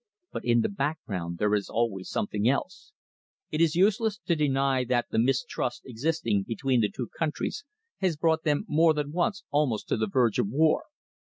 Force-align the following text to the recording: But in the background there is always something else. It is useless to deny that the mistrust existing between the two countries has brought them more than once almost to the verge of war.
But 0.31 0.43
in 0.43 0.61
the 0.61 0.69
background 0.69 1.37
there 1.37 1.53
is 1.53 1.69
always 1.69 2.09
something 2.09 2.49
else. 2.49 2.91
It 3.51 3.61
is 3.61 3.75
useless 3.75 4.17
to 4.25 4.35
deny 4.35 4.83
that 4.85 5.05
the 5.11 5.19
mistrust 5.19 5.83
existing 5.85 6.45
between 6.47 6.81
the 6.81 6.89
two 6.89 7.09
countries 7.19 7.65
has 7.99 8.17
brought 8.17 8.41
them 8.41 8.65
more 8.67 8.95
than 8.95 9.11
once 9.11 9.43
almost 9.51 9.87
to 9.89 9.97
the 9.97 10.07
verge 10.07 10.39
of 10.39 10.47
war. 10.49 10.85